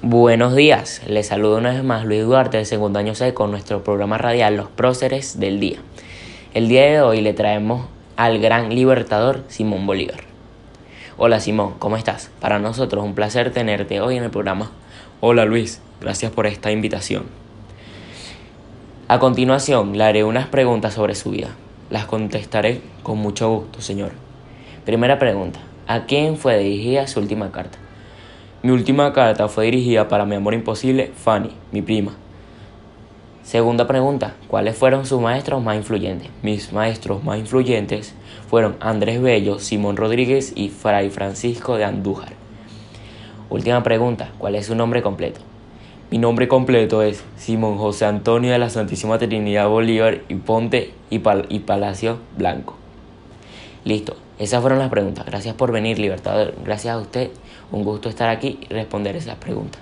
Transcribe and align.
Buenos 0.00 0.54
días, 0.54 1.02
les 1.08 1.26
saludo 1.26 1.58
una 1.58 1.72
vez 1.72 1.82
más 1.82 2.04
Luis 2.04 2.22
Duarte 2.22 2.56
de 2.56 2.64
segundo 2.64 3.00
año 3.00 3.16
C 3.16 3.34
con 3.34 3.50
nuestro 3.50 3.82
programa 3.82 4.16
radial 4.16 4.56
Los 4.56 4.68
Próceres 4.68 5.40
del 5.40 5.58
Día. 5.58 5.78
El 6.54 6.68
día 6.68 6.82
de 6.82 7.00
hoy 7.00 7.20
le 7.20 7.32
traemos 7.34 7.86
al 8.16 8.38
gran 8.38 8.72
libertador 8.72 9.42
Simón 9.48 9.84
Bolívar. 9.84 10.20
Hola 11.16 11.40
Simón, 11.40 11.74
¿cómo 11.80 11.96
estás? 11.96 12.30
Para 12.40 12.60
nosotros 12.60 13.04
un 13.04 13.16
placer 13.16 13.52
tenerte 13.52 14.00
hoy 14.00 14.16
en 14.16 14.22
el 14.22 14.30
programa. 14.30 14.70
Hola 15.20 15.46
Luis, 15.46 15.80
gracias 16.00 16.30
por 16.30 16.46
esta 16.46 16.70
invitación. 16.70 17.24
A 19.08 19.18
continuación 19.18 19.98
le 19.98 20.04
haré 20.04 20.22
unas 20.22 20.46
preguntas 20.46 20.94
sobre 20.94 21.16
su 21.16 21.30
vida. 21.30 21.48
Las 21.90 22.06
contestaré 22.06 22.82
con 23.02 23.18
mucho 23.18 23.50
gusto, 23.50 23.80
señor. 23.80 24.12
Primera 24.84 25.18
pregunta, 25.18 25.58
¿a 25.88 26.06
quién 26.06 26.36
fue 26.36 26.56
dirigida 26.58 27.08
su 27.08 27.18
última 27.18 27.50
carta? 27.50 27.81
Mi 28.62 28.70
última 28.70 29.12
carta 29.12 29.48
fue 29.48 29.64
dirigida 29.64 30.06
para 30.06 30.24
mi 30.24 30.36
amor 30.36 30.54
imposible, 30.54 31.10
Fanny, 31.16 31.50
mi 31.72 31.82
prima. 31.82 32.12
Segunda 33.42 33.88
pregunta, 33.88 34.36
¿cuáles 34.46 34.76
fueron 34.76 35.04
sus 35.04 35.20
maestros 35.20 35.60
más 35.60 35.74
influyentes? 35.74 36.28
Mis 36.44 36.72
maestros 36.72 37.24
más 37.24 37.40
influyentes 37.40 38.14
fueron 38.48 38.76
Andrés 38.78 39.20
Bello, 39.20 39.58
Simón 39.58 39.96
Rodríguez 39.96 40.52
y 40.54 40.68
Fray 40.68 41.10
Francisco 41.10 41.76
de 41.76 41.84
Andújar. 41.84 42.34
Última 43.50 43.82
pregunta, 43.82 44.30
¿cuál 44.38 44.54
es 44.54 44.66
su 44.66 44.76
nombre 44.76 45.02
completo? 45.02 45.40
Mi 46.12 46.18
nombre 46.18 46.46
completo 46.46 47.02
es 47.02 47.24
Simón 47.36 47.78
José 47.78 48.04
Antonio 48.04 48.52
de 48.52 48.60
la 48.60 48.70
Santísima 48.70 49.18
Trinidad 49.18 49.68
Bolívar 49.68 50.20
y 50.28 50.36
Ponte 50.36 50.94
y, 51.10 51.20
y 51.48 51.58
Palacio 51.58 52.18
Blanco. 52.38 52.81
Listo, 53.84 54.16
esas 54.38 54.60
fueron 54.60 54.78
las 54.78 54.90
preguntas. 54.90 55.26
Gracias 55.26 55.54
por 55.54 55.72
venir, 55.72 55.98
Libertador. 55.98 56.54
Gracias 56.64 56.94
a 56.94 56.98
usted. 56.98 57.30
Un 57.72 57.84
gusto 57.84 58.08
estar 58.08 58.28
aquí 58.28 58.58
y 58.60 58.72
responder 58.72 59.16
esas 59.16 59.36
preguntas. 59.36 59.80